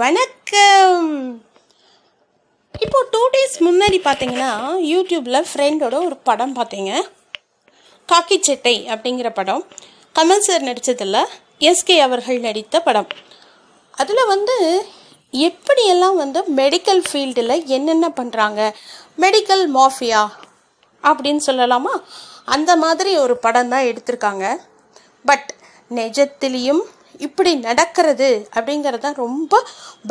வணக்கம். 0.00 1.04
இப்போ 2.84 2.98
two 3.12 3.20
days 3.34 3.54
முன்னாடி 3.66 3.98
பார்த்தீங்கன்னா 4.06 4.48
யூடியூப்பில் 4.90 5.46
ஃப்ரெண்டோட 5.50 5.94
ஒரு 6.08 6.16
படம் 6.28 6.52
பார்த்தீங்க 6.58 6.90
காக்கி 8.10 8.36
சட்டை 8.48 8.74
அப்படிங்கிற 8.94 9.28
படம். 9.38 9.62
கமல் 10.18 10.44
சார் 10.46 10.66
நடித்ததில் 10.68 11.18
எஸ்கே 11.68 11.96
அவர்கள் 12.06 12.40
நடித்த 12.46 12.80
படம். 12.88 13.08
அதில் 14.02 14.30
வந்து 14.32 14.56
எப்படியெல்லாம் 15.48 16.18
வந்து 16.22 16.42
மெடிக்கல் 16.60 17.02
ஃபீல்டில் 17.08 17.56
என்னென்ன 17.76 18.10
பண்ணுறாங்க 18.20 18.60
மெடிக்கல் 19.24 19.64
மாஃபியா 19.78 20.24
அப்படின்னு 21.04 21.44
சொல்லலாமா? 21.48 21.94
அந்த 22.56 22.76
மாதிரி 22.84 23.14
ஒரு 23.24 23.36
படம் 23.46 23.72
தான் 23.76 23.88
எடுத்திருக்காங்க. 23.92 24.44
பட் 25.30 25.48
நிஜத்திலையும் 26.00 26.84
இப்படி 27.26 27.52
நடக்கிறது 27.66 28.30
அப்படிங்கிறது 28.56 29.04
தான் 29.04 29.20
ரொம்ப 29.24 29.62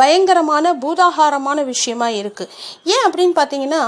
பயங்கரமான 0.02 0.74
பூதாகாரமான 0.84 1.64
விஷயமா 1.74 2.08
இருக்குது 2.22 2.52
ஏன் 2.94 3.06
அப்படின்னு 3.08 3.36
பார்த்தீங்கன்னா 3.40 3.82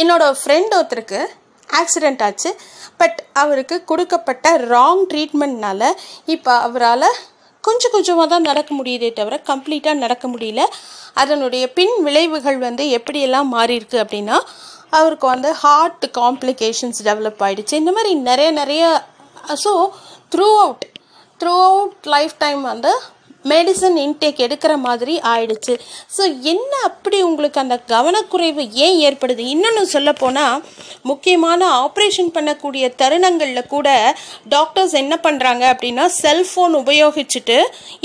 என்னோடய 0.00 0.38
ஃப்ரெண்ட் 0.40 0.74
ஒருத்தருக்கு 0.78 1.20
ஆக்சிடெண்ட் 1.68 2.22
ஆச்சு. 2.26 2.50
பட் 3.00 3.18
அவருக்கு 3.42 3.76
கொடுக்கப்பட்ட 3.90 4.48
ராங் 4.72 5.02
ட்ரீட்மெண்ட்னால 5.10 5.82
இப்போ 6.34 6.52
அவரால் 6.66 7.08
கொஞ்சம் 7.64 7.94
கொஞ்சமாக 7.94 8.28
தான் 8.32 8.48
நடக்க 8.50 8.70
முடியுதே 8.78 9.10
தவிர 9.12 9.34
கம்ப்ளீட்டாக 9.50 10.02
நடக்க 10.04 10.24
முடியல. 10.28 10.62
அதனுடைய 11.22 11.64
பின் 11.78 11.96
விளைவுகள் 12.06 12.58
வந்து 12.66 12.84
எப்படியெல்லாம் 12.98 13.52
மாறியிருக்கு 13.56 13.98
அப்படின்னா 14.04 14.38
அவருக்கு 14.98 15.26
வந்து 15.26 15.50
ஹார்ட் 15.62 16.04
காம்ப்ளிகேஷன்ஸ் 16.20 17.00
டெவலப் 17.08 17.42
ஆகிடுச்சு 17.46 17.80
இந்த 17.82 17.92
மாதிரி 17.92 18.10
நிறைய 18.28 18.50
நிறைய 18.60 18.82
so 19.64 19.72
through 20.34 20.48
out 20.64 20.84
through 21.40 21.56
out 21.70 22.08
life 22.14 22.36
time 22.44 22.62
வந்து 22.72 22.92
மெடிசன் 23.52 23.96
இன்டேக் 24.02 24.38
எடுக்கிற 24.44 24.72
மாதிரி 24.84 25.14
ஆயிடுச்சு. 25.30 25.74
ஸோ 26.14 26.22
என்ன 26.52 26.70
அப்படி 26.86 27.18
உங்களுக்கு 27.26 27.58
அந்த 27.62 27.76
கவனக்குறைவு 27.92 28.62
ஏன் 28.84 28.96
ஏற்படுது? 29.06 29.42
இன்னொன்று 29.54 29.82
சொல்லப்போனால் 29.94 30.62
முக்கியமான 31.10 31.68
ஆப்ரேஷன் 31.82 32.30
பண்ணக்கூடிய 32.36 32.84
தருணங்களில் 33.00 33.70
கூட 33.74 33.88
டாக்டர்ஸ் 34.54 34.94
என்ன 35.02 35.18
பண்ணுறாங்க 35.26 35.66
அப்படின்னா 35.72 36.06
செல்ஃபோன் 36.22 36.74
உபயோகிச்சுட்டு 36.82 37.58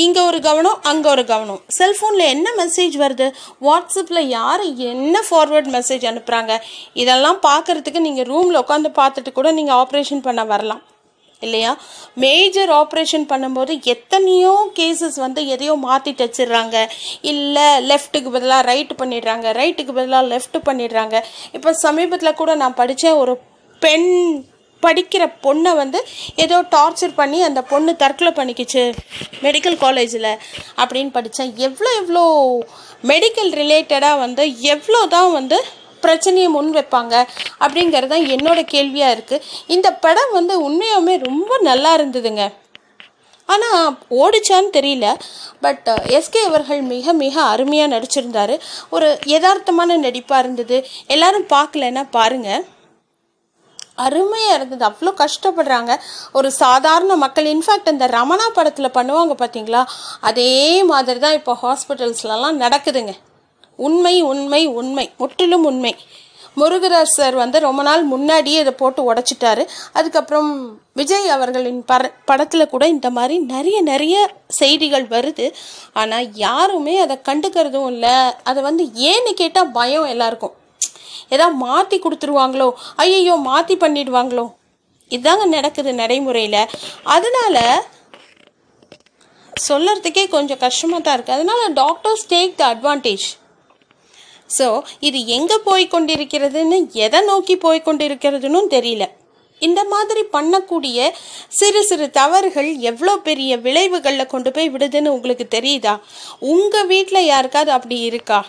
இங்கே 0.05 0.22
ஒரு 0.31 0.41
கவனம் 0.50 0.77
அங்கே 0.91 1.09
ஒரு 1.16 1.25
கவனம். 1.33 1.61
செல்ஃபோனில் 1.80 2.31
என்ன 2.33 2.47
மெசேஜ் 2.61 2.97
வருது? 3.05 3.30
வாட்ஸ்அப்பில் 3.69 4.23
யார் 4.38 4.66
என்ன 4.91 5.23
ஃபார்வர்ட் 5.30 5.73
மெசேஜ் 5.77 6.05
அனுப்புகிறாங்க 6.13 6.55
இதெல்லாம் 7.03 7.41
பார்க்குறதுக்கு 7.50 8.07
நீங்கள் 8.09 8.31
ரூமில் 8.33 8.63
உட்காந்து 8.66 8.91
பார்த்துட்டு 9.02 9.38
கூட 9.39 9.52
நீங்கள் 9.59 9.80
ஆப்ரேஷன் 9.83 10.25
பண்ண 10.30 10.44
வரலாம். 10.53 10.83
இல்லையா? 11.41 11.71
மேஜர் 12.23 12.71
ஆப்ரேஷன் 12.81 13.25
பண்ணும்போது 13.31 13.73
எத்தனையோ 13.93 14.53
கேசஸ் 14.79 15.17
வந்து 15.25 15.41
எதையோ 15.55 15.73
மாற்றிட்டு 15.87 16.25
வச்சிடுறாங்க. 16.27 16.77
இல்லை 17.33 17.67
லெஃப்ட்டுக்கு 17.89 18.29
பதிலாக 18.35 18.67
ரைட்டு 18.71 18.95
பண்ணிடுறாங்க 19.01 19.53
ரைட்டுக்கு 19.61 19.95
பதிலாக 19.99 20.29
லெஃப்ட் 20.33 20.59
பண்ணிடுறாங்க. 20.69 21.15
இப்போ 21.57 21.71
சமீபத்தில் 21.85 22.39
கூட 22.41 22.53
நான் 22.55 22.79
படித்த 22.81 23.15
ஒரு 23.23 23.35
பெண் 23.81 24.09
படிக்கிற 24.83 25.23
பொண்ணை 25.45 25.71
வந்து 25.75 25.99
ஏதோ 26.43 26.57
டார்ச்சர் 26.75 27.17
பண்ணி 27.21 27.39
அந்த 27.47 27.61
பொண்ணு 27.71 27.91
தற்கொலை 28.03 28.31
பண்ணிக்கிச்சு 28.37 28.83
மெடிக்கல் 29.45 29.77
காலேஜில் 29.85 30.31
அப்படின்னு 30.81 31.11
படித்தேன் 31.17 31.51
எவ்வளோ 31.67 31.91
எவ்வளோ 32.01 32.23
மெடிக்கல் 33.11 33.51
ரிலேட்டடாக 33.61 34.21
வந்து 34.25 34.43
எவ்வளோ 34.75 35.01
தான் 35.15 35.31
வந்து 35.31 35.57
பிரச்சனையை 36.05 36.50
முன் 36.55 36.72
வைப்பாங்க 36.78 37.16
அப்படிங்கிறது 37.64 38.11
தான் 38.14 38.30
என்னோட 38.36 38.59
கேள்வியாக 38.73 39.16
இருக்குது 39.17 39.45
இந்த 39.75 39.89
படம் 40.06 40.33
வந்து 40.39 40.56
உண்மையாலுமே 40.67 41.16
ரொம்ப 41.28 41.52
நல்லா 41.69 41.91
இருந்ததுங்க. 42.00 42.45
ஆனால் 43.53 43.94
ஓடிச்சான்னு 44.22 44.69
தெரியல. 44.75 45.06
பட் 45.66 45.88
எஸ்கே 46.17 46.41
அவர்கள் 46.50 46.81
மிக 46.91 47.14
மிக 47.22 47.36
அருமையாக 47.53 47.94
நடிச்சிருந்தாரு. 47.94 48.56
ஒரு 48.95 49.08
யதார்த்தமான 49.36 49.97
நடிப்பாக 50.08 50.44
இருந்தது. 50.44 50.78
எல்லாரும் 51.16 51.47
பார்க்கலன்னா 51.56 52.03
பாருங்கள் 52.17 52.66
அருமையாக 54.06 54.57
இருந்தது. 54.57 54.84
அவ்வளோ 54.90 55.12
கஷ்டப்படுறாங்க. 55.23 55.94
ஒரு 56.40 56.50
சாதாரண 56.63 57.16
மக்கள். 57.23 57.50
இன்ஃபேக்ட் 57.56 57.91
அந்த 57.94 58.06
ரமணா 58.18 58.46
படத்தில் 58.57 58.96
பண்ணுவாங்க 58.97 59.34
பார்த்தீங்களா 59.41 59.81
அதே 60.29 60.53
மாதிரி 60.91 61.22
தான் 61.25 61.38
இப்போ 61.40 61.56
ஹாஸ்பிட்டல்ஸ்லலாம் 61.63 62.62
நடக்குதுங்க. 62.66 63.16
உண்மை 63.88 64.16
உண்மை 64.31 64.62
உண்மை. 64.79 65.06
முற்றிலும் 65.22 65.66
உண்மை. 65.69 65.94
முருகராஜ் 66.59 67.16
சார் 67.17 67.35
வந்து 67.41 67.57
ரொம்ப 67.66 67.81
நாள் 67.88 68.03
முன்னாடியே 68.12 68.59
இதை 68.63 68.73
போட்டு 68.79 69.01
உடச்சிட்டாரு. 69.09 69.63
அதுக்கப்புறம் 69.97 70.50
விஜய் 71.00 71.28
அவர்களின் 71.35 71.81
பட 71.91 72.06
படத்தில் 72.29 72.72
கூட 72.72 72.84
இந்த 72.94 73.09
மாதிரி 73.17 73.35
நிறைய 73.53 73.78
நிறைய 73.91 74.16
செய்திகள் 74.59 75.06
வருது. 75.16 75.45
ஆனால் 76.01 76.28
யாருமே 76.45 76.95
அதை 77.06 77.17
கண்டுக்கிறதும் 77.29 77.90
இல்லை. 77.94 78.16
அதை 78.51 78.59
வந்து 78.69 78.85
ஏன்னு 79.12 79.34
கேட்டால் 79.41 79.73
பயம் 79.79 80.09
எல்லாருக்கும். 80.13 80.56
ஏதாவது 81.34 81.57
மாற்றி 81.66 82.00
கொடுத்துருவாங்களோ? 82.03 82.69
ஐயையோ 83.03 83.35
மாற்றி 83.50 83.78
பண்ணிடுவாங்களோ? 83.85 84.46
இதாங்க 85.17 85.46
நடக்குது 85.57 85.94
நடைமுறையில். 86.01 86.61
அதனால் 87.16 87.63
சொல்லறதுக்கே 89.53 90.23
கொஞ்சம் 90.34 90.63
கஷ்டமாக 90.66 91.01
தான் 91.06 91.16
இருக்குது 91.17 91.38
அதனால் 91.38 91.73
doctors 91.81 92.25
take 92.34 92.59
the 92.59 92.63
advantage 92.73 93.28
so 94.57 94.67
இது 95.07 95.19
எங்கே 95.37 95.57
போய் 95.69 95.93
கொண்டிருக்கிறதுன்னு 95.93 96.77
எதை 97.05 97.21
நோக்கி 97.31 97.55
போய் 97.65 97.87
கொண்டிருக்கிறதுன்னு 97.87 98.61
தெரியல. 98.75 99.05
இந்த 99.67 99.81
மாதிரி 99.93 100.21
பண்ணக்கூடிய 100.35 101.07
சிறு 101.59 101.81
சிறு 101.87 102.05
தவறுகள் 102.19 102.69
எவ்வளோ 102.89 103.13
பெரிய 103.27 103.51
விளைவுகளில் 103.65 104.31
கொண்டு 104.33 104.49
போய் 104.55 104.71
விடுதுன்னு 104.75 105.15
உங்களுக்கு 105.15 105.45
தெரியுதா? 105.57 105.93
உங்கள் 106.53 106.89
வீட்டில் 106.93 107.29
யாருக்காவது 107.31 107.71
அப்படி 107.77 107.97
இருக்கா? 108.09 108.39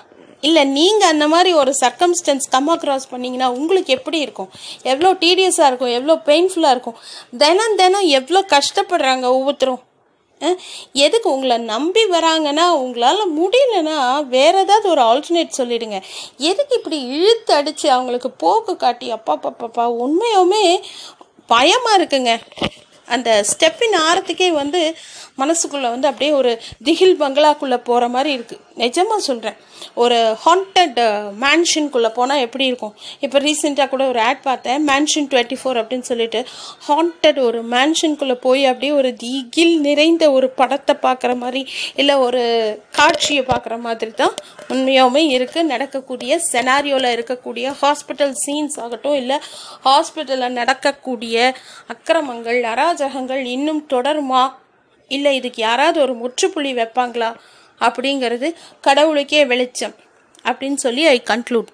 இல்லை 0.49 0.63
நீங்கள் 0.77 1.11
அந்த 1.13 1.27
மாதிரி 1.33 1.51
ஒரு 1.63 1.73
சர்க்கம்ஸ்டன்ஸ் 1.83 2.47
கம் 2.53 2.71
அக்ராஸ் 2.75 3.11
பண்ணிங்கன்னா 3.13 3.49
உங்களுக்கு 3.59 3.91
எப்படி 3.99 4.19
இருக்கும்? 4.27 4.51
எவ்வளோ 4.93 5.11
டீடியஸாக 5.25 5.69
இருக்கும் 5.71 5.95
எவ்வளோ 5.99 6.17
பெயின்ஃபுல்லாக 6.29 6.75
இருக்கும்? 6.77 6.99
தினம் 7.43 7.77
தினம் 7.83 8.09
எவ்வளோ 8.19 8.43
கஷ்டப்படுறாங்க 8.55 9.27
ஒவ்வொருத்தரும்? 9.37 9.83
எதுக்கு 11.05 11.29
உங்களை 11.33 11.57
நம்பி 11.73 12.03
வராங்கன்னா 12.17 12.67
உங்களால் 12.83 13.23
முடியலன்னா 13.39 13.97
வேறு 14.37 14.59
ஏதாவது 14.59 14.89
ஒரு 14.89 15.03
ஆல்டர்னேட் 15.11 15.59
சொல்லிடுங்க. 15.59 15.99
எதுக்கு 16.51 16.77
இப்படி 16.81 17.01
இழுத்து 17.17 17.55
அடித்து 17.55 17.89
அவங்களுக்கு 17.91 18.31
போக்கு 18.45 18.75
காட்டி 18.77 19.11
அப்பா 19.11 19.37
பாப்பாப்பா 19.45 19.87
உண்மையுமே 20.05 20.65
பயமாக 21.55 21.99
இருக்குங்க. 22.01 22.35
அந்த 23.15 23.31
ஸ்டெப்பின் 23.51 23.97
ஆரத்துக்கே 24.09 24.49
வந்து 24.53 24.81
மனசுக்குள்ளே 25.41 25.89
வந்து 25.95 26.09
அப்படியே 26.09 26.33
ஒரு 26.41 26.51
திகில் 26.87 27.21
பங்களாக்குள்ளே 27.23 27.79
போகிற 27.89 28.09
மாதிரி 28.09 28.31
இருக்குது 28.37 28.61
நிஜமாக 28.83 29.21
சொல்கிறேன் 29.29 29.59
ஒரு 30.03 30.19
ஹாண்டட் 30.45 30.99
மேன்ஷனுக்குள்ளே 31.45 32.11
போனால் 32.19 32.43
எப்படி 32.47 32.65
இருக்கும்? 32.71 32.95
இப்போ 33.25 33.39
ரீசெண்டாக 33.47 33.89
கூட 33.93 34.03
ஒரு 34.13 34.21
ஆட் 34.29 34.43
பார்த்தேன். 34.49 34.79
மேன்ஷன் 34.91 35.29
டுவெண்ட்டி 35.33 35.57
ஃபோர் 35.61 35.81
அப்படின்னு 35.81 36.09
சொல்லிட்டு 36.11 36.41
ஹாண்டட் 36.89 37.41
ஒரு 37.49 37.61
மேன்ஷனுக்குள்ளே 37.75 38.37
போய் 38.47 38.63
அப்படியே 38.71 38.93
ஒரு 39.01 39.11
திகில் 39.25 39.75
நிறைந்த 39.89 40.25
ஒரு 40.37 40.49
படத்தை 40.61 40.97
பார்க்குற 41.07 41.35
மாதிரி 41.43 41.63
இல்லை 42.03 42.17
ஒரு 42.27 42.43
காட்சியை 42.99 43.45
பார்க்குற 43.53 43.79
மாதிரி 43.87 44.13
தான் 44.23 44.35
உண்மையாகவுமே 44.75 45.25
இருக்குது 45.37 45.71
நடக்கக்கூடிய 45.73 46.41
செனாரியோவில் 46.53 47.15
இருக்கக்கூடிய 47.17 47.67
ஹாஸ்பிட்டல் 47.83 48.35
சீன்ஸ் 48.45 48.79
ஆகட்டும் 48.85 49.19
இல்லை 49.23 49.39
ஹாஸ்பிட்டலில் 49.89 50.59
நடக்கக்கூடிய 50.61 51.37
அக்கிரமங்கள் 51.95 52.61
அராஜகங்கள் 52.73 53.43
இன்னும் 53.57 53.83
தொடருமா? 53.95 54.43
இல்லை 55.11 55.31
இதுக்கு 55.37 55.61
யாராவது 55.63 55.99
ஒரு 56.07 56.15
முற்றுப்புள்ளி 56.15 56.73
வைப்பாங்களா? 56.75 57.31
அப்படிங்கிறது 57.81 58.49
கடவுளுக்கே 58.81 59.45
வெளிச்சம் 59.45 59.97
அப்படின்னு 60.45 60.81
சொல்லி 60.81 61.05
ஐ 61.09 61.19
கன்க்ளூட் 61.31 61.71